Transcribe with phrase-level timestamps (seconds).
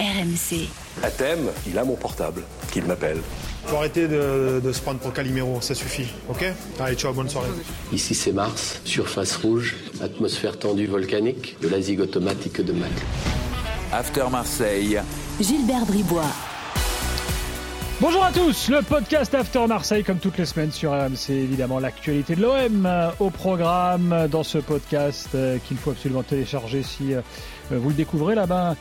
[0.00, 0.68] RMC.
[1.02, 3.18] À thème, il a mon portable, qu'il m'appelle.
[3.66, 6.44] Faut arrêter de, de se prendre pour Calimero, ça suffit, ok?
[6.80, 7.48] Allez, ciao, bonne soirée.
[7.92, 12.92] Ici c'est Mars, surface rouge, atmosphère tendue volcanique, de la zig automatique de Mac.
[13.92, 15.00] After Marseille.
[15.40, 16.24] Gilbert Bribois.
[18.00, 22.34] Bonjour à tous, le podcast After Marseille comme toutes les semaines sur RMC, évidemment l'actualité
[22.34, 27.20] de l'OM euh, au programme dans ce podcast euh, qu'il faut absolument télécharger si euh,
[27.70, 28.76] vous le découvrez là-bas.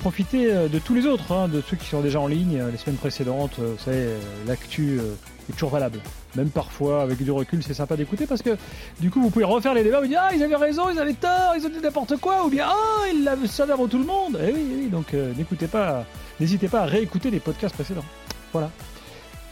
[0.00, 2.96] profitez de tous les autres, hein, de ceux qui sont déjà en ligne les semaines
[2.96, 4.08] précédentes, vous savez,
[4.46, 5.00] l'actu
[5.48, 6.00] est toujours valable.
[6.34, 8.56] Même parfois, avec du recul, c'est sympa d'écouter parce que
[9.00, 11.14] du coup, vous pouvez refaire les débats, vous dire Ah, ils avaient raison, ils avaient
[11.14, 14.04] tort, ils ont dit n'importe quoi, ou bien Ah, ils l'avaient ça avant tout le
[14.04, 14.38] monde.
[14.46, 16.04] Eh oui, oui, donc n'écoutez pas,
[16.40, 18.04] n'hésitez pas à réécouter les podcasts précédents.
[18.52, 18.70] Voilà.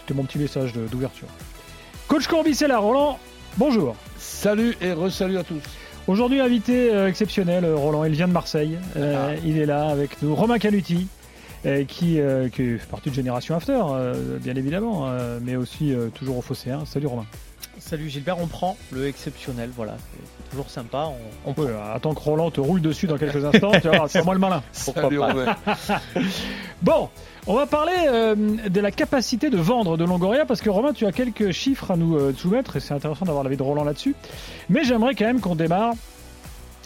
[0.00, 1.28] C'était mon petit message d'ouverture.
[2.08, 3.18] Coach Courbis est là, Roland.
[3.56, 3.96] Bonjour.
[4.18, 5.62] Salut et re-salut à tous.
[6.06, 8.04] Aujourd'hui, invité euh, exceptionnel, euh, Roland.
[8.04, 8.78] Il vient de Marseille.
[8.96, 9.40] Euh, ah.
[9.42, 10.34] Il est là avec nous.
[10.34, 11.08] Romain Canuti,
[11.88, 12.20] qui,
[12.52, 13.80] qui, fait partie de Génération After,
[14.42, 15.08] bien évidemment,
[15.40, 16.84] mais aussi toujours au Phocéen.
[16.84, 17.24] Salut Romain.
[17.78, 21.08] Salut Gilbert, on prend le exceptionnel, voilà, c'est toujours sympa.
[21.46, 24.34] On, on attends que Roland te roule dessus dans quelques instants, tu vois, c'est moi
[24.34, 24.62] le malin.
[24.72, 25.20] Salut,
[26.82, 27.08] bon,
[27.46, 31.06] on va parler euh, de la capacité de vendre de Longoria parce que Romain, tu
[31.06, 34.14] as quelques chiffres à nous euh, soumettre et c'est intéressant d'avoir l'avis de Roland là-dessus.
[34.70, 35.94] Mais j'aimerais quand même qu'on démarre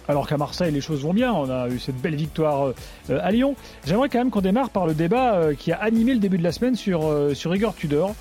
[0.09, 2.73] alors qu'à Marseille les choses vont bien, on a eu cette belle victoire
[3.11, 3.55] euh, à Lyon.
[3.87, 6.53] J'aimerais quand même qu'on démarre par le débat qui a animé le début de la
[6.53, 7.03] semaine sur,
[7.35, 8.15] sur Igor Tudor,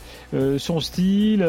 [0.57, 1.47] son style,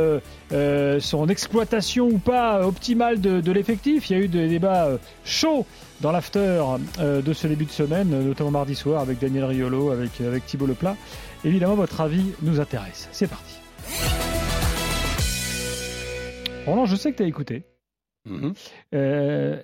[1.01, 4.09] son exploitation ou pas optimale de, de l'effectif.
[4.09, 4.91] Il y a eu des débats
[5.25, 5.67] chauds
[6.01, 6.63] dans l'after
[6.99, 10.67] euh, de ce début de semaine, notamment mardi soir avec Daniel Riolo, avec, avec Thibault
[10.67, 10.97] Leplat.
[11.45, 13.09] Évidemment, votre avis nous intéresse.
[13.13, 13.59] C'est parti.
[16.67, 17.65] Roland, je sais que tu as écouté.
[18.29, 18.55] Mm-hmm.
[18.95, 19.63] Euh,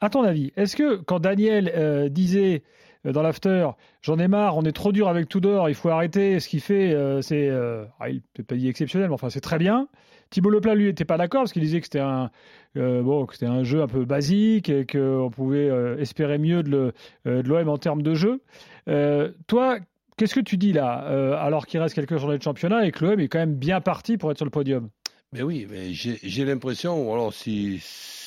[0.00, 2.62] à ton avis, est-ce que quand Daniel euh, disait
[3.04, 3.70] dans l'after,
[4.02, 6.94] j'en ai marre, on est trop dur avec Tudor, il faut arrêter, ce qu'il fait,
[7.22, 7.50] c'est,
[7.98, 9.88] ah, il peut pas dit exceptionnel, mais enfin c'est très bien.
[10.30, 12.30] Thibault Leplat, lui, n'était pas d'accord parce qu'il disait que c'était un,
[12.76, 16.92] euh, bon, un jeu un peu basique et qu'on pouvait euh, espérer mieux de
[17.24, 18.40] l'OM en termes de jeu.
[18.88, 19.78] Euh, toi,
[20.16, 20.92] qu'est-ce que tu dis là,
[21.40, 24.16] alors qu'il reste quelques journées de championnat et que l'OM est quand même bien parti
[24.16, 24.88] pour être sur le podium?
[25.32, 27.80] Mais oui, j'ai l'impression, alors si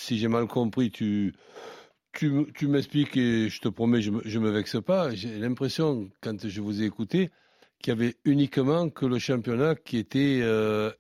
[0.09, 1.34] j'ai mal compris, tu,
[2.13, 5.13] tu, tu m'expliques et je te promets, je ne me vexe pas.
[5.13, 7.31] J'ai l'impression, quand je vous ai écouté,
[7.79, 10.41] qu'il y avait uniquement que le championnat qui était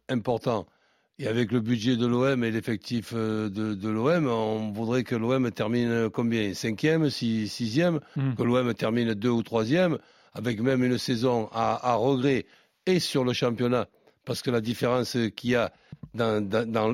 [0.09, 0.67] important.
[1.19, 5.51] Et avec le budget de l'OM et l'effectif euh, de, l'OM, on voudrait que l'OM
[5.51, 6.55] termine combien?
[6.55, 7.99] Cinquième, sixième?
[8.15, 8.33] Hmm.
[8.33, 9.99] Que l'OM termine deux ou troisième,
[10.33, 12.45] avec même une saison à, regret
[12.87, 13.87] et sur le championnat.
[14.25, 15.71] Parce que la différence qu'il y a
[16.13, 16.43] dans,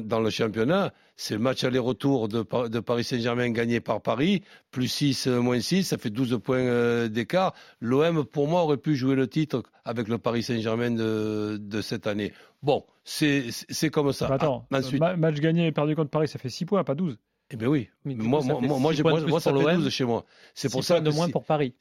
[0.02, 4.88] dans, le championnat, c'est le match aller-retour de, de, Paris Saint-Germain gagné par Paris, plus
[4.88, 7.54] 6, euh, moins 6, ça fait 12 points euh, d'écart.
[7.82, 12.08] L'OM, pour moi, aurait pu jouer le titre avec le Paris Saint-Germain de, de cette
[12.08, 12.34] année.
[12.64, 13.52] Bon, c'est
[13.92, 14.32] comme ça.
[14.34, 17.18] attends, ah, match gagné et perdu contre Paris, ça fait 6 points, pas 12.
[17.52, 17.90] Eh bien oui.
[18.06, 20.24] moi, moi, moi, moi, moi ça fait 12 chez moi.
[20.54, 21.74] C'est pour ça points de moins pour Paris.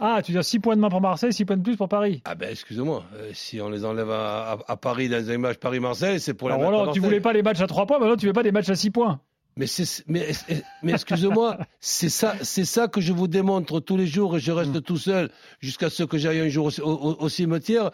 [0.00, 2.20] Ah, tu dis 6 points de moins pour Marseille, 6 points de plus pour Paris?
[2.26, 6.20] Ah ben excusez-moi, euh, si on les enlève à, à, Paris dans un match Paris-Marseille,
[6.20, 8.26] c'est pour la Alors Roland, tu voulais pas les matchs à 3 points, maintenant tu
[8.26, 9.20] veux pas des matchs à 6 points.
[9.56, 9.66] Mais,
[10.06, 10.28] mais,
[10.82, 14.50] mais excusez-moi, c'est ça, c'est ça que je vous démontre tous les jours et je
[14.50, 14.80] reste hmm.
[14.80, 15.30] tout seul
[15.60, 17.90] jusqu'à ce que j'aille un jour au cimetière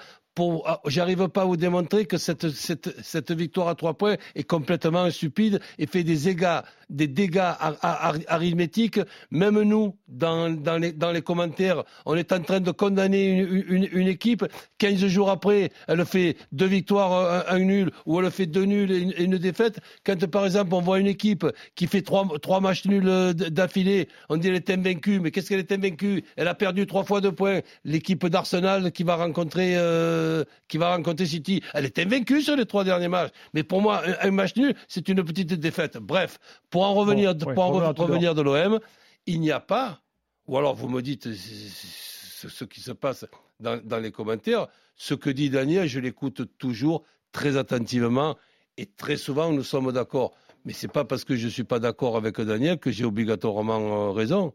[0.65, 4.45] ah, j'arrive pas à vous démontrer que cette, cette, cette, victoire à trois points est
[4.45, 6.61] complètement stupide et fait des dégâts,
[6.91, 9.01] des dégâts arithmétiques.
[9.31, 13.65] Même nous, dans, dans, les, dans les commentaires, on est en train de condamner une,
[13.69, 14.45] une, une, équipe.
[14.79, 19.23] 15 jours après, elle fait deux victoires, un, nul, ou elle fait deux nuls et
[19.23, 19.81] une, défaite.
[20.05, 24.09] Quand, par exemple, on voit une équipe qui fait trois, trois matchs nuls euh, d'affilée,
[24.29, 25.21] on dit qu'elle est invaincue.
[25.21, 26.25] Mais qu'est-ce qu'elle est invaincue?
[26.37, 27.61] Elle a perdu trois fois deux points.
[27.85, 29.75] L'équipe d'Arsenal qui va rencontrer...
[29.77, 30.28] Euh,
[30.69, 31.63] qui va rencontrer City.
[31.75, 33.33] Elle est invaincue sur les trois derniers matchs.
[33.55, 35.99] Mais pour moi, un, match nul, c'est une petite défaite.
[35.99, 36.39] Bref,
[36.71, 38.81] pour en revenir, pour en revenir de l'OM,
[39.27, 40.01] il n'y a pas,
[40.47, 43.27] ou alors vous me dites ce, qui se passe
[43.61, 48.37] dans, dans les commentaires, ce que dit Daniel, je l'écoute toujours très attentivement
[48.77, 50.33] et très souvent nous sommes d'accord.
[50.65, 53.05] Mais ce n'est pas parce que je ne suis pas d'accord avec Daniel que j'ai
[53.05, 54.53] obligatoirement euh, raison.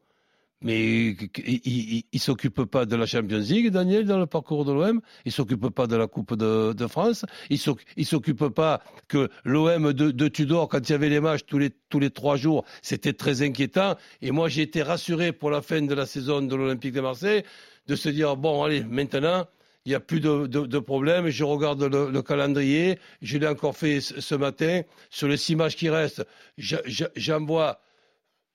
[0.63, 1.15] Mais
[1.45, 5.01] il ne s'occupe pas de la Champions League, Daniel, dans le parcours de l'OM.
[5.25, 7.25] Il ne s'occupe pas de la Coupe de, France.
[7.50, 7.60] Il
[7.98, 11.69] ne s'occupe pas que l'OM de, Tudor, quand il y avait les matchs tous les,
[11.89, 13.95] tous les trois jours, c'était très inquiétant.
[14.21, 17.44] Et moi, j'ai été rassuré pour la fin de la saison de l'Olympique de Marseille
[17.88, 19.45] de se dire, bon, allez, maintenant,
[19.86, 21.27] il n'y a plus de, de, problème.
[21.27, 23.00] Je regarde le, calendrier.
[23.21, 24.81] Je l'ai encore fait ce, matin.
[25.09, 26.25] Sur les six matchs qui restent,
[26.57, 27.81] j'en vois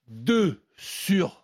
[0.07, 1.43] deux sur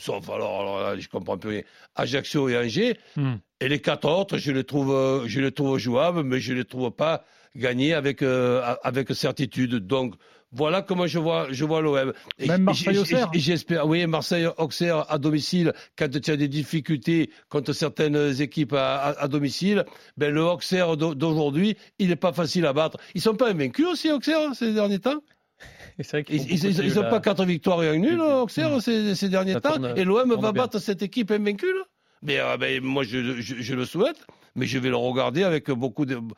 [0.00, 1.62] sauf alors, alors là, je comprends plus rien,
[1.94, 2.96] Ajaccio et Angers.
[3.16, 3.34] Hmm.
[3.60, 6.64] Et les quatre autres, je les trouve, euh, je les trouve jouables, mais je les
[6.64, 7.24] trouve pas
[7.54, 9.74] gagnés avec, euh, avec certitude.
[9.86, 10.14] Donc,
[10.54, 12.12] voilà comment je vois, je vois l'OM.
[12.46, 13.30] Même Marseille-Auxerre.
[13.32, 19.22] J'espère, oui, Marseille-Auxerre à domicile, quand tu as des difficultés contre certaines équipes à, à-
[19.22, 19.84] à domicile,
[20.16, 22.98] ben le Auxerre d'au- d'aujourd'hui, il n'est pas facile à battre.
[23.14, 25.22] Ils sont pas invaincus aussi, Auxerre, ces derniers temps?
[26.10, 29.70] vrai Ils nuls, pas quatre victoires et un nul, Auxerre, ces, ces derniers Ça temps.
[29.76, 30.62] tourne- et l'OM va bien.
[30.62, 31.84] battre cette équipe invaincue, là
[32.24, 34.24] mais, euh, ben, moi, je, je- je le souhaite,
[34.54, 36.30] mais je vais le regarder avec beaucoup de, be-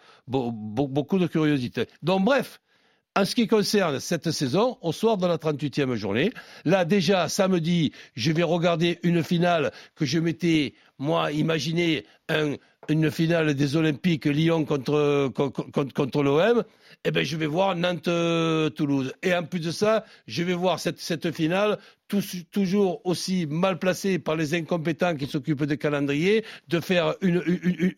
[0.50, 1.84] be- beaucoup de curiosité.
[2.02, 2.62] Donc, bref,
[3.14, 6.32] en ce qui concerne cette saison, au soir de la 38e journée,
[6.64, 12.54] là, déjà, samedi, je vais regarder une finale que je m'étais, moi, imaginé un-
[12.88, 16.64] une finale des Olympiques Lyon contre, contre, contre l'OM.
[17.04, 19.12] Eh ben, je vais voir Nantes-Toulouse.
[19.22, 21.78] Et en plus de ça, je vais voir cette, cette finale
[22.52, 27.42] toujours aussi mal placée par les incompétents qui s'occupent des calendriers, de faire une,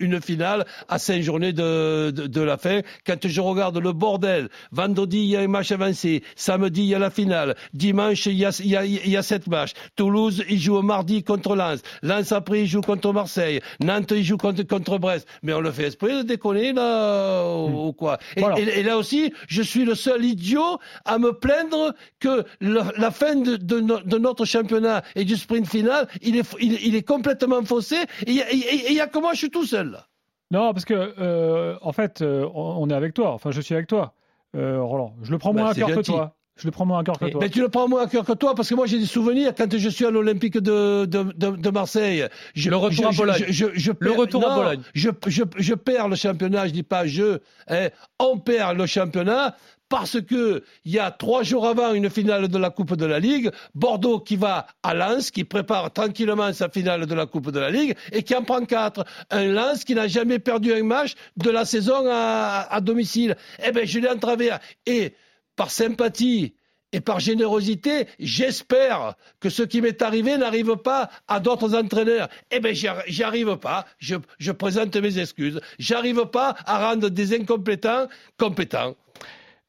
[0.01, 2.81] une, finale à cinq journées de, de, la fin.
[3.07, 6.95] Quand je regarde le bordel, vendredi, il y a un match avancé, samedi, il y
[6.95, 9.73] a la finale, dimanche, il y a, il y a, il y a sept matchs.
[9.97, 11.83] Toulouse, il joue mardi contre Lens.
[12.03, 13.61] Lens, après, il joue contre Marseille.
[13.81, 14.63] Nantes, il joue contre
[14.99, 15.27] Brest.
[15.43, 18.59] Mais on le fait esprit de déconner, là, ou, ou quoi et, Voilà.
[18.59, 23.11] et- et là aussi, je suis le seul idiot à me plaindre que le- la
[23.11, 26.95] fin de, de no- de notre championnat et du sprint final, il est, il, il
[26.95, 27.97] est complètement faussé.
[28.27, 30.07] Et il y a- que moi, je suis tout seul, là.
[30.51, 33.33] Non, parce que, euh, en fait, euh, on on est avec toi.
[33.33, 34.15] Enfin, je suis avec toi,
[34.57, 35.15] euh, Roland.
[35.23, 36.35] Je le prends Bah, moins à cœur que toi.
[36.57, 37.41] Je le prends moins à cœur que toi.
[37.43, 39.53] Mais tu le prends moins à cœur que toi, parce que moi j'ai des souvenirs
[39.57, 42.27] quand je suis à l'Olympique de, de, de, de Marseille.
[42.55, 43.45] Je, Le retour je- à Bologne.
[43.49, 44.81] je- Le perds- retour à Bologne.
[44.95, 47.39] Je, je, je perds le championnat, je dis pas je,
[47.69, 47.89] hein,
[48.19, 49.57] on perd le championnat.
[49.89, 53.21] Parce que il y a trois jours avant une finale de la Coupe de la
[53.21, 57.61] Ligue, Bordeaux qui va à Lens, qui prépare tranquillement sa finale de la Coupe de
[57.61, 59.05] la Ligue et qui en prend quatre.
[59.31, 63.37] Un Lens qui n'a jamais perdu un match de la saison à, à domicile.
[63.65, 64.59] Eh ben je l'ai en travers.
[64.87, 65.15] Et
[65.57, 66.55] par sympathie
[66.93, 72.29] et par générosité, j'espère que ce qui m'est arrivé n'arrive pas à d'autres entraîneurs.
[72.51, 73.85] Eh bien, j'y arri- j'y arrive pas.
[73.99, 75.61] Je, je présente mes excuses.
[75.79, 78.07] J'arrive pas à rendre des incompétents
[78.39, 78.95] compétents.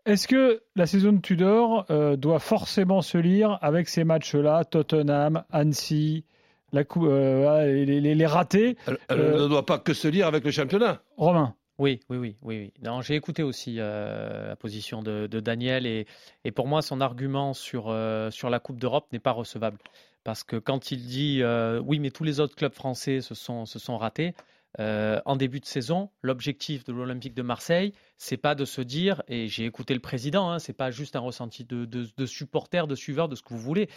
[0.05, 5.43] Est-ce que la saison de Tudor euh, doit forcément se lire avec ces matchs-là, Tottenham,
[5.51, 6.23] Annecy,
[6.71, 10.07] la cou- euh, les, les- les ratés Elle, elle Euh, ne doit pas que se
[10.07, 11.01] lire avec le championnat.
[11.17, 12.71] Romain Oui, oui, oui, oui,
[13.01, 16.07] j'ai écouté aussi euh, la position de, Daniel et,
[16.55, 19.77] pour moi, son argument sur, euh, sur la Coupe d'Europe n'est pas recevable.
[20.23, 23.97] Parce que quand il dit euh, oui, mais tous les autres clubs français se sont,
[23.97, 24.33] ratés,
[24.79, 29.47] en début de saison, l'objectif de l'Olympique de Marseille, c'est pas de se dire, et
[29.47, 32.95] j'ai écouté le président, hein, c'est pas juste un ressenti de, de, de supporter, de
[32.95, 33.87] suiveur, de ce que vous voulez.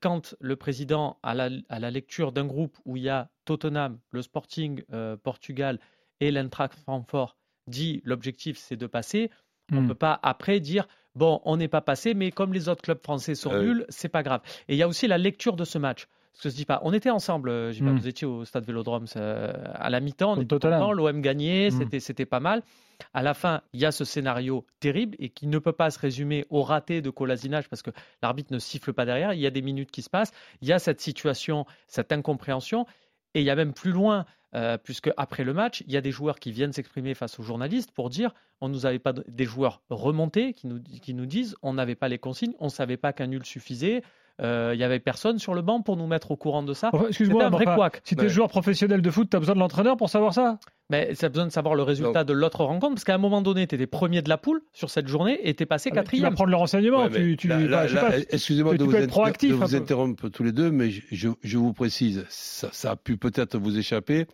[0.00, 4.82] Quand le président, à la, lecture d'un groupe où il y a Tottenham, le Sporting
[5.22, 5.78] Portugal
[6.20, 7.36] et l'Eintracht Francfort,
[7.68, 9.30] dit l'objectif c'est de passer,
[9.72, 9.82] on Hmm.
[9.82, 10.86] ne peut pas après dire
[11.16, 14.08] bon, on n'est pas passé, mais comme les autres clubs français sont Euh, nuls, c'est
[14.10, 14.42] pas grave.
[14.68, 16.06] Et il y a aussi la lecture de ce match.
[16.34, 16.80] Ce que je dis pas.
[16.84, 17.98] On était ensemble, euh, Gilbert, Mm.
[17.98, 20.58] vous étiez au stade Vélodrome euh, à la mi-temps, on était
[20.92, 21.78] l'OM gagnait, Mm.
[21.78, 22.62] c'était c'était pas mal.
[23.14, 25.98] À la fin, il y a ce scénario terrible et qui ne peut pas se
[25.98, 27.90] résumer au raté de Colasinage parce que
[28.22, 29.32] l'arbitre ne siffle pas derrière.
[29.32, 30.32] Il y a des minutes qui se passent.
[30.60, 32.84] Il y a cette situation, cette incompréhension.
[33.36, 34.24] Et il y a même plus loin,
[34.54, 37.42] euh, puisque après le match, il y a des joueurs qui viennent s'exprimer face aux
[37.42, 41.26] journalistes pour dire on nous avait pas de- des joueurs remontés qui nous, qui nous
[41.26, 44.00] disent on n'avait pas les consignes, on savait pas qu'un nul suffisait.
[44.42, 46.90] Euh, Il y avait personne sur le banc pour nous mettre au courant de ça.
[46.92, 48.00] Enfin, Excuse-moi, C'était un vrai enfin, couac.
[48.04, 48.28] si tu es Ouais.
[48.30, 50.58] joueur professionnel de foot, tu as besoin de l'entraîneur pour savoir ça
[50.90, 53.40] Mais ça a besoin de savoir le résultat de l'autre rencontre, parce qu'à un moment
[53.42, 55.94] donné, tu étais premier de la poule sur cette journée et tu es passé Ah,
[55.94, 56.34] mais Tu vas quatrième.
[56.34, 57.06] prendre le renseignement.
[57.06, 57.36] Ouais,
[58.30, 61.58] Excusez-moi de vous, être proactif de vous interrompre tous les deux, mais je, je- je
[61.58, 64.26] vous précise, ça, ça a pu peut-être vous échapper,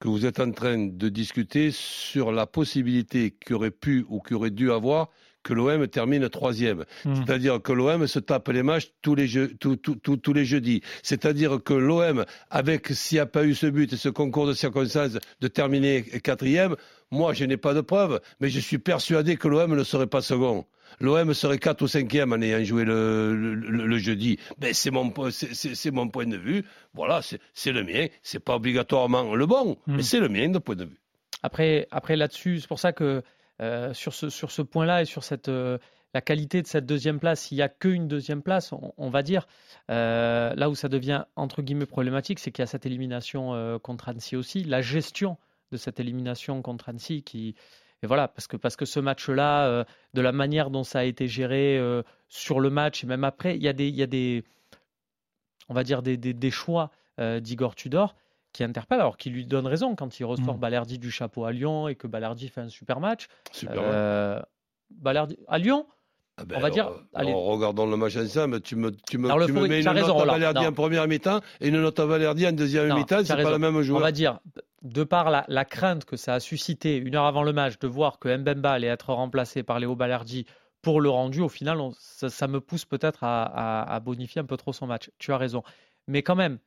[0.00, 4.36] que vous êtes en train de discuter sur la possibilité qu'il aurait pu ou qu'il
[4.36, 5.08] aurait dû avoir
[5.42, 6.84] que l'OM termine troisième.
[7.04, 7.14] Hmm.
[7.14, 10.44] C'est-à-dire que l'OM se tape les matchs tous les, jeux, tous- tous- tous- tous les
[10.44, 10.82] jeudis.
[11.02, 14.52] C'est-à-dire que l'OM, avec s'il n'y a pas eu ce but et ce concours de
[14.54, 16.76] circonstances de terminer quatrième,
[17.10, 20.22] moi je n'ai pas de preuves, mais je suis persuadé que l'OM ne serait pas
[20.22, 20.64] second.
[21.00, 24.38] L'OM serait 4 ou 5e en ayant joué le, le- le- le jeudi.
[24.60, 26.64] Mais c'est mon, c'est- mon point de vue.
[26.92, 28.06] Voilà, c'est c'est le mien.
[28.22, 29.96] C'est pas obligatoirement le bon, Hmm.
[29.96, 30.98] mais c'est le mien de point de vue.
[31.42, 33.22] Après, après là-dessus, c'est pour ça que
[33.62, 35.78] euh, sur ce, sur ce point-là et sur cette, euh,
[36.14, 39.46] la qualité de cette deuxième place, s'il n'y a qu'une deuxième place, on, va dire,
[39.88, 44.08] euh, là où ça devient entre guillemets problématique, c'est qu'il y a cette élimination contre
[44.08, 45.38] Annecy aussi, la gestion
[45.70, 47.54] de cette élimination contre Annecy qui.
[48.02, 51.28] Et voilà, parce que, parce que ce match-là, de la manière dont ça a été
[51.28, 51.80] géré
[52.28, 53.88] sur le match et même après, il y a des.
[53.88, 54.44] Il y a des
[55.68, 58.16] on va dire, des, des- choix d'Igor Tudor
[58.52, 60.60] qui interpellent, alors qu'il lui donne raison quand il ressort Mm.
[60.60, 63.26] Balerdi du chapeau à Lyon et que Balerdi fait un super match.
[63.52, 63.76] Super.
[63.82, 64.40] Euh,
[64.90, 65.86] Balerdi à Lyon,
[66.36, 67.30] Ah ben on va dire- alors, allez.
[67.30, 68.60] alors, regardons le match ensemble.
[68.60, 70.32] Tu me, tu me, Alors, tu me mets une raison, note à.
[70.32, 70.68] Valerdi Non.
[70.68, 73.24] en première mi-temps et une note à Valerdi en deuxième mi-temps.
[73.24, 74.00] C'est pas le même on joueur.
[74.02, 74.38] va dire,
[74.82, 77.86] de par la, la crainte que ça a suscité une heure avant le match de
[77.86, 80.44] voir que Mbemba allait être remplacé par Léo Balerdi
[80.82, 84.40] pour le rendu, au final, on- ça, ça me pousse peut-être à, à- à bonifier
[84.40, 85.10] un peu trop son match.
[85.18, 85.62] Tu as raison.
[86.08, 86.58] Mais quand même,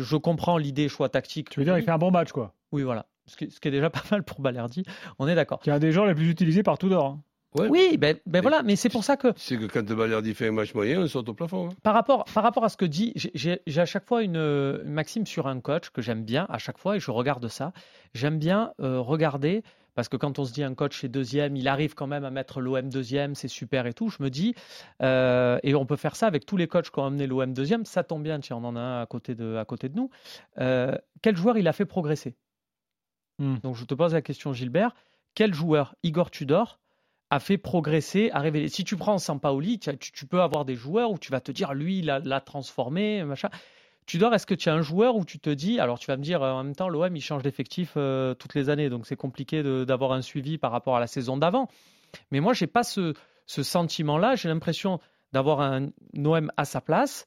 [0.00, 1.50] je comprends l'idée choix tactique.
[1.50, 2.54] Tu veux dire, il fait un bon match, quoi.
[2.72, 3.06] Oui, voilà.
[3.26, 4.84] Ce qui, ce qui est déjà pas mal pour Balerdi.
[5.18, 5.60] On est d'accord.
[5.60, 7.04] Qui est un des joueurs les plus utilisés par Tudor.
[7.06, 7.20] hein.
[7.56, 7.68] Ouais.
[7.70, 8.64] Oui, ben, ben voilà.
[8.64, 11.28] Mais c'est pour ça que sais que quand Valerdi fait un match moyen, on saute
[11.28, 11.68] au plafond.
[11.68, 11.74] hein.
[11.84, 15.24] par rapport, par rapport à ce que dit, j'ai- à chaque fois une, une maxime
[15.24, 17.72] sur un coach que j'aime bien à chaque fois et je regarde ça.
[18.12, 19.62] J'aime bien euh, regarder
[19.94, 22.30] parce que quand on se dit un coach est deuxième, il arrive quand même à
[22.30, 24.08] mettre l'OM deuxième, c'est super et tout.
[24.08, 24.54] Je me dis,
[25.02, 27.84] euh, et on peut faire ça avec tous les coachs qui ont amené l'OM deuxième,
[27.84, 30.10] ça tombe bien, tiens, on en a un à côté de, à côté de nous.
[30.58, 32.36] Euh, quel joueur il a fait progresser?
[33.38, 33.56] Hmm.
[33.62, 34.94] Donc je te pose la question, Gilbert,
[35.34, 36.78] quel joueur Igor Tudor
[37.30, 38.68] a fait progresser, a révélé?
[38.68, 41.74] Si tu prends Sampaoli, tu, tu- peux avoir des joueurs où tu vas te dire,
[41.74, 43.48] lui, il l'a transformé, machin.
[44.06, 46.22] Tudor, est-ce que tu as un joueur où tu te dis, alors tu vas me
[46.22, 49.16] dire, euh, en même temps, l'OM, il change d'effectif euh, toutes les années, donc c'est
[49.16, 51.68] compliqué d'avoir un suivi par rapport à la saison d'avant.
[52.30, 53.14] Mais moi, j'ai pas ce,
[53.46, 54.36] sentiment-là.
[54.36, 55.00] J'ai l'impression
[55.32, 57.26] d'avoir un OM à sa place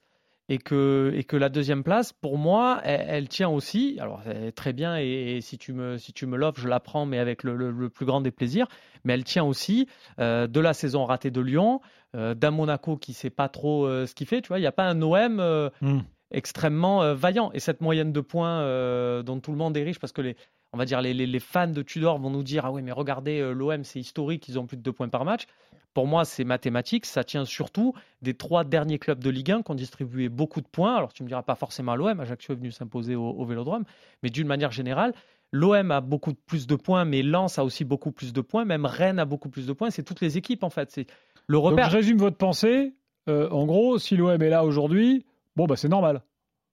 [0.49, 3.97] et que, et que la deuxième place, pour moi, elle, elle tient aussi.
[3.99, 4.21] Alors,
[4.55, 7.89] très bien et, si tu me, si me l'offres, je la prends, mais avec le,
[7.89, 8.67] plus grand des plaisirs.
[9.03, 9.87] Mais elle tient aussi
[10.19, 11.81] euh, de la saison ratée de Lyon,
[12.13, 14.41] d'un Monaco qui sait pas trop ce qu'il fait.
[14.41, 15.99] Tu vois, il n'y a pas un OM Hmm.
[16.31, 17.51] Extrêmement euh, vaillant.
[17.53, 20.35] Et cette moyenne de points euh, dont tout le monde est riche, parce que les,
[20.73, 22.91] on va dire les, les- les fans de Tudor vont nous dire ah oui mais
[22.91, 25.45] regardez euh, l'OM c'est historique, ils ont plus de deux points par match.
[25.93, 29.71] Pour moi c'est mathématique, ça tient surtout des trois derniers clubs de Ligue 1 qui
[29.71, 30.95] ont distribué beaucoup de points.
[30.95, 33.83] Alors tu me diras pas forcément l'OM, Ajaccio est venu s'imposer au, au Vélodrome,
[34.21, 35.13] mais d'une manière générale.
[35.53, 38.65] L'OM a beaucoup plus de points, mais Lens a aussi beaucoup plus de points.
[38.65, 39.89] Même Rennes a beaucoup plus de points.
[39.91, 40.91] C'est toutes les équipes en fait.
[40.91, 41.07] C'est
[41.47, 41.89] le Donc, repère.
[41.89, 42.93] je résume votre pensée.
[43.29, 45.25] En gros, si l'OM est là aujourd'hui,
[45.57, 46.21] bon, bah, c'est normal.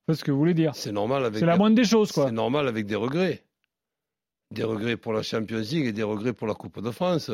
[0.07, 0.71] C'est ce que vous voulez dire.
[0.75, 1.39] C'est normal avec.
[1.39, 2.27] C'est la moindre des choses, quoi.
[2.27, 3.43] C'est normal avec des regrets.
[4.51, 7.31] Des regrets pour la Champions League et des regrets pour la Coupe de France.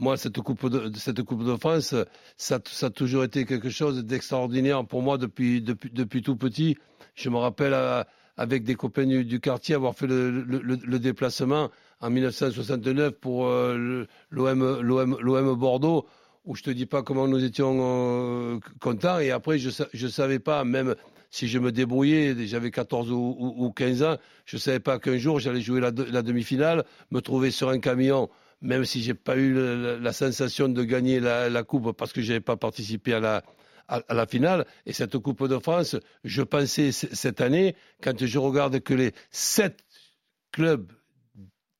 [0.00, 1.94] Moi, cette Coupe de, cette coupe de France,
[2.36, 6.76] ça, ça a toujours été quelque chose d'extraordinaire pour moi depuis, depuis, depuis tout petit.
[7.14, 8.02] Je me rappelle euh,
[8.36, 13.12] avec des copains du, du quartier avoir fait le, le- le- le déplacement en 1969
[13.12, 16.06] pour euh, l'OM Bordeaux,
[16.48, 17.76] où je te dis pas comment nous étions
[18.56, 19.18] euh, contents.
[19.20, 20.96] Et après, je je savais pas, même
[21.30, 25.18] si je me débrouillais, j'avais 14 ou, ou- ou 15 ans, je savais pas qu'un
[25.18, 28.30] jour j'allais jouer la, de- la demi-finale, me trouver sur un camion,
[28.62, 29.52] même si j'ai pas eu
[30.00, 33.44] la, sensation de gagner la, coupe parce que j'avais pas participé à la
[33.88, 34.66] à, la finale.
[34.86, 39.84] Et cette Coupe de France, je pensais cette année, quand je regarde que les sept
[40.52, 40.92] clubs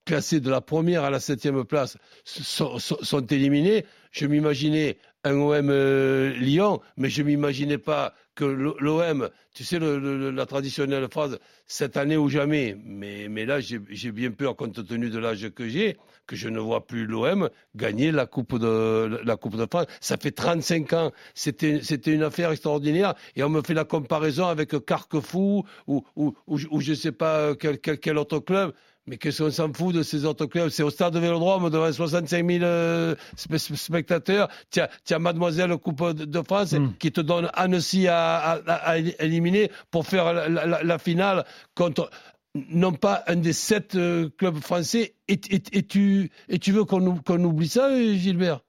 [0.06, 6.32] classés de la première à la septième place sont éliminés, je m'imaginais un OM euh,
[6.34, 12.28] Lyon, mais je m'imaginais pas que l'OM, tu sais la traditionnelle phrase, cette année ou
[12.28, 12.76] jamais.
[12.84, 15.96] Mais, là, j'ai bien peur, compte tenu de l'âge que j'ai,
[16.28, 19.86] que je ne vois plus l'OM gagner la Coupe de la Coupe de France.
[20.00, 21.12] Ça fait 35 ans.
[21.34, 23.14] C'était une affaire extraordinaire.
[23.34, 27.56] Et on me fait la comparaison avec Carquefou ou ou, ou, ou je sais pas
[27.56, 28.72] quel, quel autre club.
[29.08, 30.68] Mais qu'est-ce qu'on s'en fout de ces autres clubs?
[30.68, 34.48] C'est au stade de Vélodrome devant 65 000 euh, spe- spe- spectateurs.
[34.70, 36.92] Tiens, tiens Mademoiselle Coupe de France Mm.
[36.98, 40.98] qui te donne Annecy à, à, à- à éliminer pour faire la, la- la- la
[40.98, 42.10] finale contre
[42.54, 45.14] non pas un des sept euh, clubs français.
[45.28, 48.60] Et, et- et tu, et tu veux qu'on ou- qu'on oublie ça, Gilbert?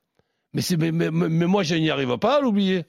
[0.53, 2.85] Mais, c'est- mais, mais, mais moi, je n'y arrive pas à l'oublier.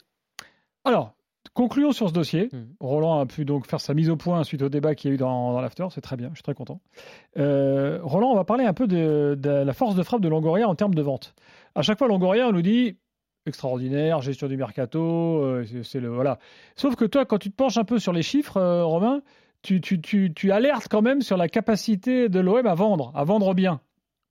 [0.85, 1.15] Alors,
[1.55, 2.49] concluons sur ce dossier.
[2.53, 2.75] Mhm.
[2.81, 5.15] Roland a pu donc faire sa mise au point suite au débat qu'il y a
[5.15, 5.87] eu dans, dans l'after.
[5.91, 6.81] C'est très bien, je suis très content.
[7.39, 10.69] Euh, Roland, on va parler un peu de, de la force de frappe de Longoria
[10.69, 11.35] en termes de vente.
[11.75, 12.97] À chaque fois, Longoria, on nous dit
[13.47, 15.01] extraordinaire, gestion du mercato,
[15.43, 16.39] euh, c'est- le voilà.
[16.77, 19.23] Sauf que toi, quand tu te penches un peu sur les chiffres, euh, Romain,
[19.63, 23.25] tu, tu, tu, tu alertes quand même sur la capacité de l'OM à vendre, à
[23.25, 23.81] vendre bien.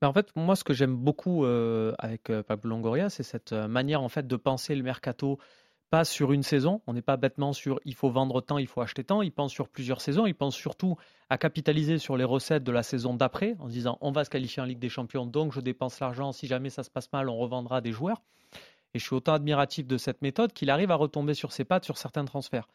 [0.01, 4.07] Mais en fait, moi, ce que j'aime beaucoup avec Pablo Longoria, c'est cette manière en
[4.09, 5.37] fait de penser le mercato
[5.89, 6.81] pas sur une saison.
[6.87, 9.21] On n'est pas bêtement sur il faut vendre tant, il faut acheter tant.
[9.21, 10.25] Il pense sur plusieurs saisons.
[10.25, 10.97] Il pense surtout
[11.29, 14.61] à capitaliser sur les recettes de la saison d'après en disant on va se qualifier
[14.61, 16.31] en Ligue des Champions, donc je dépense l'argent.
[16.31, 18.21] Si jamais ça se passe mal, on revendra des joueurs.
[18.93, 21.85] Et je suis autant admiratif de cette méthode qu'il arrive à retomber sur ses pattes
[21.85, 22.67] sur certains transferts.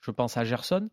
[0.00, 0.88] Je pense à Gerson.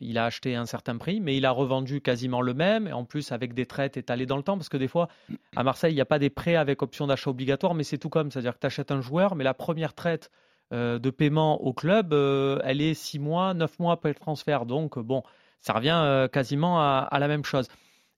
[0.00, 3.04] Il a acheté un certain prix, mais il a revendu quasiment le même, et en
[3.04, 5.08] plus avec des traites étalées dans le temps, parce que des fois,
[5.56, 8.10] à Marseille, il n'y a pas des prêts avec option d'achat obligatoire, mais c'est tout
[8.10, 10.30] comme, c'est-à-dire que tu achètes un joueur, mais la première traite
[10.72, 14.66] de paiement au club, euh, elle est 6 mois, 9 mois après le transfert.
[14.66, 15.22] Donc, euh, bon,
[15.60, 17.68] ça revient euh, quasiment à, à la même chose.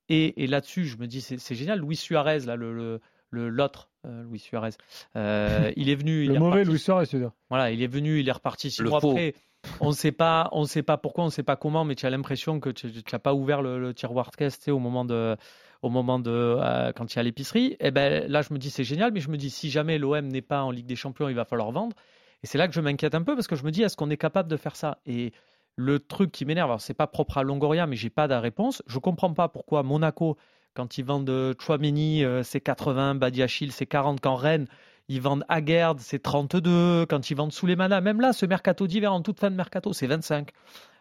[0.08, 1.80] Et, et là-dessus, je me dis, c'est c'est génial.
[1.80, 3.00] Luis Suarez, là, le, le-
[3.30, 4.70] le- l'autre, euh, Luis Suarez,
[5.16, 6.22] euh, il est venu.
[6.24, 7.32] il Le est mauvais reparti Luis Suarez, tu veux dire?
[7.50, 9.12] voilà, il est venu, il est reparti six Le mois faux.
[9.12, 9.34] après.
[9.80, 12.06] On ne sait pas, on sait pas pourquoi, on ne sait pas comment, mais tu
[12.06, 14.78] as l'impression que tu n'as pas ouvert le, le tiroir de caisse tu sais, au
[14.78, 15.36] moment de,
[15.82, 17.76] au moment de euh, quand il y a l'épicerie.
[17.78, 20.26] Et ben là, je me dis c'est génial, mais je me dis si jamais l'OM
[20.26, 21.94] n'est pas en Ligue des Champions, il va falloir vendre.
[22.42, 24.10] Et c'est là que je m'inquiète un peu parce que je me dis est-ce qu'on
[24.10, 24.98] est capable de faire ça?
[25.06, 25.32] Et
[25.76, 28.82] le truc qui m'énerve, alors c'est pas propre à Longoria, mais j'ai pas de réponse.
[28.86, 30.36] Je comprends pas pourquoi Monaco,
[30.74, 34.66] quand ils vendent euh, Chouameni, euh, c'est 80, Badiachil, c'est 40, quand Rennes
[35.08, 37.06] ils vendent Aguerd, c'est 32.
[37.06, 40.06] Quand ils vendent Souleymana, même là, ce mercato d'hiver en toute fin de mercato, c'est
[40.06, 40.50] 25.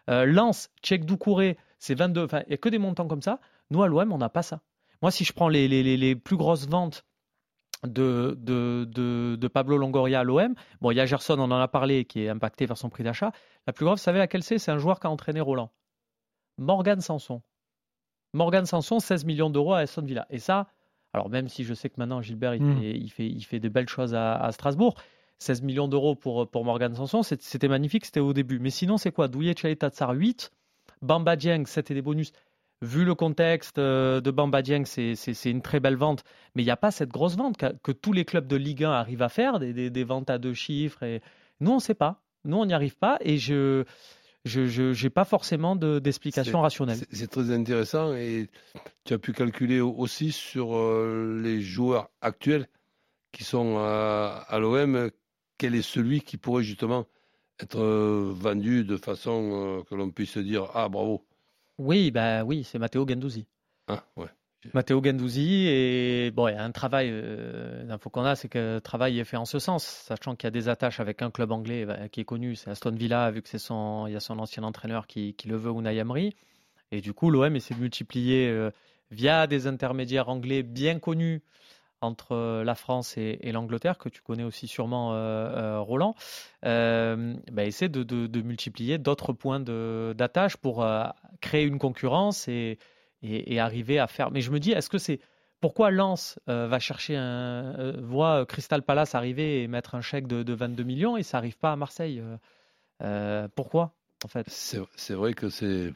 [0.08, 2.24] Euh, Lens, Tchèque Doucouré, c'est 22.
[2.24, 3.40] Enfin, il n'y a que des montants comme ça.
[3.70, 4.60] Nous, à l'OM, on n'a pas ça.
[5.02, 7.04] Moi, si je prends les, les, les, les plus grosses ventes
[7.86, 11.60] de, de, de, de Pablo Longoria à l'OM, bon, il y a Gerson, on en
[11.60, 13.32] a parlé, qui est impacté par son prix d'achat.
[13.66, 14.58] La plus grave, vous savez laquelle c'est?
[14.58, 15.70] C'est un joueur qui a entraîné Roland.
[16.58, 17.42] Morgan Sanson.
[18.34, 20.26] Morgan Sanson, 16 millions d'euros à Aston Villa.
[20.30, 20.66] Et ça,
[21.12, 22.78] alors même si je sais que maintenant Gilbert il, Mm.
[22.78, 24.94] fait, il, fait, il fait de belles choses à, à Strasbourg,
[25.38, 28.58] 16 millions d'euros pour, pour Morgan Sanson, c'était magnifique, c'était au début.
[28.58, 29.28] Mais sinon, c'est quoi?
[29.28, 30.50] Douillet Tchaletatsar 8,
[31.00, 32.32] Bamba Dieng 7 et des bonus.
[32.80, 35.16] Vu le contexte euh, de Bamba Dieng, c'est
[35.50, 36.22] une très belle vente,
[36.54, 38.84] mais il n'y a pas cette grosse vente que, que tous les clubs de Ligue
[38.84, 41.02] 1 arrivent à faire, des, des- des ventes à deux chiffres.
[41.02, 41.20] Et...
[41.60, 42.22] Nous, on ne sait pas.
[42.44, 43.84] Nous, on n'y arrive pas et je
[44.44, 46.98] je n'ai pas forcément de- d'explication rationnelle.
[47.10, 48.48] C'est très intéressant et
[49.04, 52.66] tu as pu calculer au- aussi sur euh, les joueurs actuels
[53.32, 55.10] qui sont à, à l'OM,
[55.58, 57.06] quel est celui qui pourrait justement
[57.60, 61.24] être euh, vendu de façon euh, que l'on puisse dire ah bravo.
[61.78, 63.46] Oui, bah oui, c'est Matteo Gendouzi.
[63.86, 64.28] Ah, ouais.
[64.74, 67.08] Matteo Gendouzi et bon, il y a un travail.
[67.12, 70.46] Euh, L'info qu'on a, c'est que le travail est fait en ce sens, sachant qu'il
[70.46, 73.30] y a des attaches avec un club anglais bah, qui est connu, c'est Aston Villa,
[73.30, 75.96] vu que c'est son, il y a son ancien entraîneur qui, qui le veut, Unai
[75.96, 76.34] Emery.
[76.90, 78.70] Et du coup, l'OM essaie de multiplier euh,
[79.10, 81.42] via des intermédiaires anglais bien connus
[82.00, 86.14] entre euh, la France et, et l'Angleterre, que tu connais aussi sûrement, euh, euh, Roland,
[86.64, 90.86] euh, bah, essaie de, multiplier d'autres points d'attache pour
[91.40, 92.78] créer une concurrence et,
[93.22, 94.30] et, arriver à faire.
[94.30, 95.20] Mais je me dis, est-ce que c'est
[95.60, 100.52] pourquoi Lens va chercher un voit Crystal Palace arriver et mettre un chèque de, de
[100.54, 102.22] 22 millions et ça n'arrive pas à Marseille
[103.54, 103.92] Pourquoi
[104.24, 104.46] en fait?
[104.48, 105.92] C'est vrai que c'est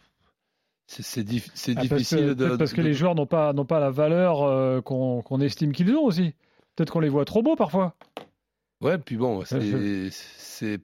[1.00, 3.90] c'est dif- Ah, que- difficile de, parce que de- les joueurs n'ont pas, pas la
[3.90, 6.34] valeur euh, qu'on estime qu'ils ont aussi.
[6.76, 7.94] Peut-être qu'on les voit trop beaux parfois.
[8.80, 9.60] Ouais, puis bon, c'est.
[9.60, 10.80] je- c'est-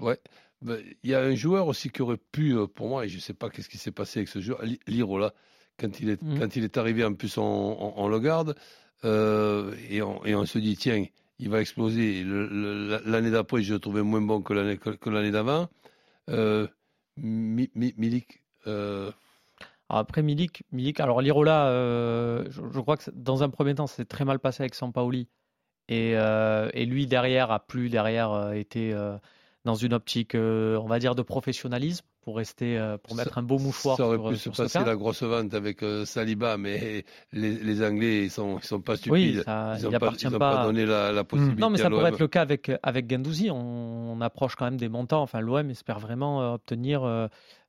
[0.00, 0.18] Ouais.
[0.62, 3.16] Ben, Il y a un joueur aussi qui aurait pu, euh, pour moi, et je
[3.16, 5.32] ne sais pas qu'est-ce qui s'est passé avec ce joueur, Li- Lirola,
[5.78, 6.38] quand il est, Mhm.
[6.38, 8.54] quand il est arrivé, en plus, on, on- on le garde,
[9.04, 11.04] euh, et, on, et on se dit, tiens,
[11.38, 12.22] il va exploser.
[12.24, 14.52] L'année d'après, je le trouvais moins bon que
[15.10, 15.68] l'année d'avant.
[16.28, 16.66] Euh,
[17.16, 19.10] Mi- Mi- Milik, euh,
[19.90, 23.88] Alors après Milik, Milik alors Lirola, euh, je, je crois que dans un premier temps,
[23.88, 25.26] c'est très mal passé avec Sampaoli.
[25.88, 29.16] Et, euh, et lui, derrière, a plus derrière euh, été euh,
[29.64, 33.58] dans une optique, on va dire, de professionnalisme pour rester, pour Ça- mettre un beau
[33.58, 34.84] mouchoir ça aurait sur, pu se passer cas.
[34.84, 39.30] la grosse vente avec Saliba, mais les, les Anglais, ils sont, ils sont pas Oui,
[39.38, 39.42] stupides.
[39.44, 40.56] ça, ils il n'ont pas, pas.
[40.56, 42.12] pas donné la, la possibilité Non, mais à ça pourrait l'OM.
[42.14, 43.50] être le cas avec, avec Gendouzi.
[43.50, 45.22] On, on approche quand même des montants.
[45.22, 47.02] Enfin, l'OM espère vraiment obtenir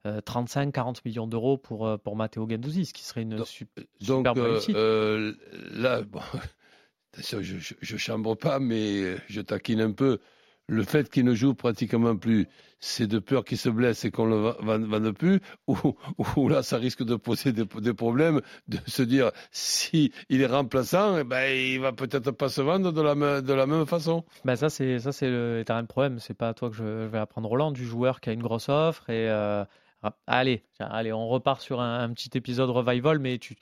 [0.06, 3.70] 35-40 millions d'euros pour, euh, pour Matteo Gendouzi, ce qui serait une Donc- sup-
[4.08, 4.76] Donc superbe euh, réussite.
[4.76, 5.34] euh,
[5.74, 6.20] là, bon,
[7.42, 10.20] je, je chambre pas, mais je taquine un peu.
[10.68, 12.48] Le fait qu'il ne joue pratiquement plus,
[12.80, 15.76] c'est de peur qu'il se blesse et qu'on ne le va- va- vende plus, ou,
[16.38, 20.46] ou là, ça risque de poser des, des problèmes, de se dire si il est
[20.46, 24.24] remplaçant, eh ben, il va peut-être pas se vendre de la, de la même façon.
[24.46, 26.20] Ben ça, c'est ça, c'est le éternel problème.
[26.20, 28.44] C'est pas à toi que je, je vais apprendre Roland, du joueur qui a une
[28.44, 29.10] grosse offre.
[29.10, 29.66] Et euh,
[30.28, 33.56] allez, allez, on repart sur un, un petit épisode revival, mais tu,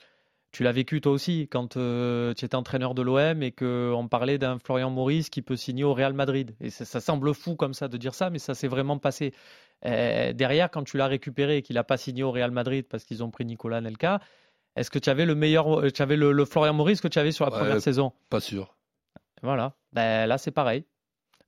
[0.52, 4.38] tu l'as vécu toi aussi quand euh, tu étais entraîneur de l'OM et qu'on parlait
[4.38, 6.56] d'un Florian Maurice qui peut signer au Real Madrid.
[6.60, 9.32] Et ça, ça semble fou comme ça de dire ça, mais ça s'est vraiment passé.
[9.86, 13.04] Euh, derrière, quand tu l'as récupéré et qu'il n'a pas signé au Real Madrid parce
[13.04, 14.20] qu'ils ont pris Nicolas Nelka,
[14.76, 17.32] est-ce que tu avais le meilleur, tu avais le, le Florian Maurice que tu avais
[17.32, 17.58] sur la Ouais.
[17.58, 18.12] première saison?
[18.28, 18.76] Pas sûr.
[19.42, 19.74] voilà.
[19.92, 20.84] Ben, là, c'est pareil.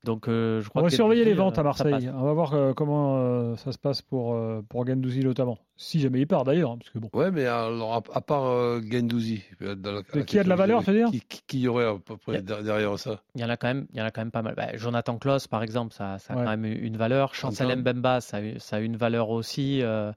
[0.04, 2.10] Donc, euh, je crois On va que surveiller les ventes à euh, Marseille.
[2.12, 5.58] On va voir euh, comment euh, ça se passe pour, euh, pour Gendouzi notamment.
[5.76, 6.72] Si jamais il part d'ailleurs.
[6.72, 7.08] hein, parce que bon.
[7.12, 10.80] Ouais, mais alors, à, à part euh, Gendouzi, dans la- qui a de la valeur,
[10.80, 13.20] que tu veux dire qui, qui, qui y aurait à peu près derrière ça?
[13.36, 14.54] Il y en a quand même, il y en a quand même pas mal.
[14.56, 16.44] Ben, Jonathan Klaus, par exemple, ça, ça a Ouais.
[16.44, 17.34] quand même une valeur.
[17.36, 17.80] Chancel Antoine.
[17.82, 19.82] Mbemba, ça, a eu- ça a une valeur aussi.
[19.82, 20.10] euh,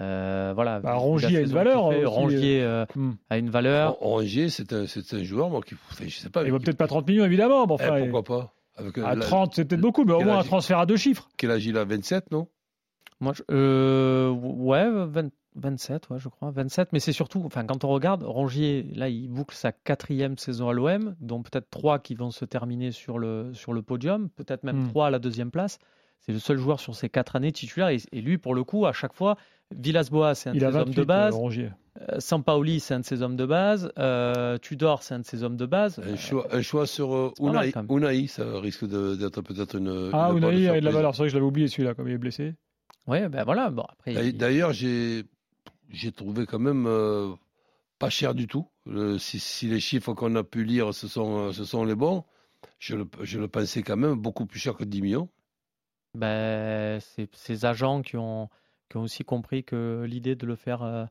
[0.00, 0.80] euh, voilà.
[0.80, 3.12] Bah, Rongier a une valeur fait, aussi, Rongier euh, Hmm.
[3.30, 3.92] a une valeur.
[4.00, 6.42] Rongier, c'est un, c'est un joueur, moi, qui, enfin, je sais pas.
[6.44, 7.66] Il vaut peut-être pas 30 millions évidemment.
[7.66, 8.52] Mais Eh, enfin, pourquoi pas?
[8.78, 11.28] Avec, À la- 30, c'est peut-être beaucoup, mais au moins un transfert à deux chiffres.
[11.36, 11.84] Quel âge il a?
[11.84, 12.46] 27, non?
[13.20, 16.52] Moi, je- euh, ouais, 20 27, ouais, je crois.
[16.52, 20.68] 27, mais c'est surtout, enfin, quand on regarde, Rongier, là, il boucle sa quatrième saison
[20.68, 24.62] à l'OM, dont peut-être trois qui vont se terminer sur le, sur le podium, peut-être
[24.62, 24.88] même Hmm.
[24.90, 25.80] trois à la deuxième place.
[26.20, 27.88] C'est le seul joueur sur ces quatre années titulaires.
[27.88, 29.36] Et, et lui, pour le coup, à chaque fois,
[29.74, 31.34] Villas-Boas, c'est un de ses hommes 28, de base.
[31.34, 31.68] euh.
[32.12, 33.90] Euh, Sampaoli, c'est un de ses hommes de base.
[33.98, 35.98] Euh, Tudor, c'est un de ses hommes de base.
[35.98, 37.90] un choix, un choix sur euh, pas mal, Unai, quand même.
[37.98, 40.10] Unai, ça risque d'être peut-être une.
[40.12, 41.14] Ah, une Unai a de la valeur.
[41.14, 42.54] C'est vrai que je l'avais oublié celui-là, comme il est blessé.
[43.06, 43.70] Ouais, ben voilà.
[43.70, 45.24] Bon, après, D'ailleurs- il- j'ai
[45.90, 47.30] j'ai trouvé quand même euh,
[47.98, 48.68] pas cher du tout.
[48.86, 51.94] Le- si, si les chiffres qu'on a pu lire, ce sont, euh, ce sont les
[51.94, 52.24] bons,
[52.78, 55.28] je le, je le pensais quand même beaucoup plus cher que 10 millions.
[56.18, 57.00] Ben,
[57.32, 58.48] ces agents qui ont,
[58.90, 61.04] qui ont aussi compris que l'idée de le faire euh,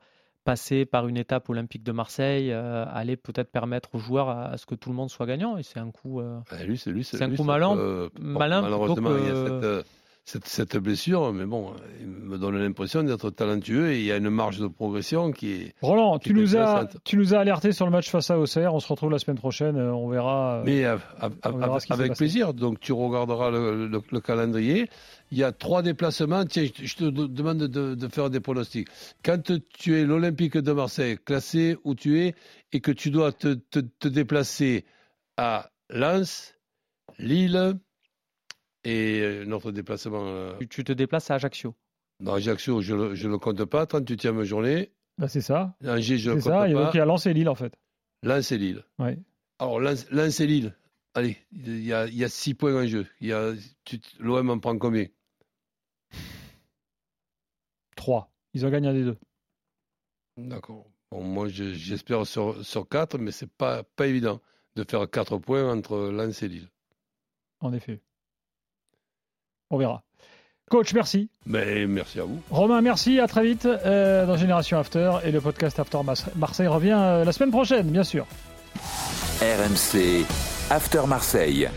[0.44, 4.58] passer par une étape olympique de Marseille euh, allait peut-être permettre aux joueurs à, à
[4.58, 5.58] ce que tout le monde soit gagnant.
[5.58, 6.20] Et c'est un coup.
[6.22, 7.76] euh, lui, lui, un lui, coup malin-
[8.20, 9.84] malin malheureusement, il y a que- cette, euh,
[10.30, 14.18] cette, cette blessure, mais bon, il me donne l'impression d'être talentueux et il y a
[14.18, 15.74] une marge de progression qui est.
[15.82, 18.38] Roland, Qui tu est nous, as, tu nous as alerté sur le match face à
[18.38, 18.74] Auxerre.
[18.74, 19.78] On se retrouve la semaine prochaine.
[19.78, 20.56] euh, On verra.
[20.58, 20.86] euh, Mais
[21.46, 22.18] on verra avec passé.
[22.18, 22.54] plaisir.
[22.54, 24.90] Donc tu regarderas le, le- le calendrier.
[25.32, 26.44] Il y a trois déplacements.
[26.46, 28.90] Tiens, je te- je te de- demande de, de faire des pronostics.
[29.24, 29.42] Quand
[29.80, 32.36] tu es l'Olympique de Marseille, classé où tu es,
[32.74, 34.84] et que tu dois te, te- te déplacer
[35.38, 36.54] à Lens,
[37.18, 37.76] Lille
[38.90, 41.76] et euh, notre déplacement euh, tu, tu te déplaces à Ajaccio.
[42.20, 43.86] dans Ajaccio, je ne le compte pas.
[43.86, 44.92] 38e journée.
[45.18, 45.76] bah, c'est ça.
[45.86, 46.70] Angers, je le compte ça.
[46.70, 46.84] Et pas.
[46.86, 47.74] donc, il y a lancé Lille, en fait.
[48.24, 48.84] Lens et Lille.
[49.00, 49.20] Ouais.
[49.60, 50.74] Alors, Lens, Lens et Lille,
[51.14, 53.06] allez, il y a, y a six points en jeu.
[53.22, 55.06] Il y a, tu- L'OM en prend combien?
[57.96, 58.32] 3.
[58.54, 59.18] Ils ont gagné un des deux.
[60.38, 60.86] D'accord.
[61.12, 64.42] Bon, moi, je- j'espère sur, sur 4, mais c'est pas, pas évident
[64.76, 66.70] de faire 4 points entre Lens et Lille.
[67.60, 68.02] En effet.
[69.70, 70.04] On verra.
[70.70, 71.30] Coach, merci.
[71.46, 72.42] Mais merci à vous.
[72.52, 73.20] Romain, merci.
[73.20, 75.12] À très vite euh, dans Génération After.
[75.24, 76.00] Et le podcast After
[76.36, 78.26] Marseille revient euh, la semaine prochaine, bien sûr.
[79.42, 80.26] RMC
[80.70, 81.70] After Marseille.